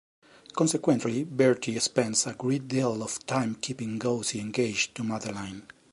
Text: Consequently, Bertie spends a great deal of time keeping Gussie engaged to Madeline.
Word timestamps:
Consequently, 0.53 1.23
Bertie 1.25 1.77
spends 1.79 2.25
a 2.25 2.33
great 2.33 2.67
deal 2.67 3.03
of 3.03 3.23
time 3.27 3.53
keeping 3.53 3.99
Gussie 3.99 4.39
engaged 4.39 4.95
to 4.95 5.03
Madeline. 5.03 5.61